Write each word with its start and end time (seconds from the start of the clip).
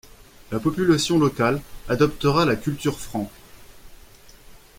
La 0.51 0.59
population 0.59 1.19
locale 1.19 1.61
adoptera 1.87 2.43
la 2.45 2.55
culture 2.55 2.99
franque. 2.99 3.29